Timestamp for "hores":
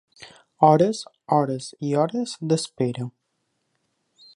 0.67-1.01, 1.35-1.69, 2.01-2.35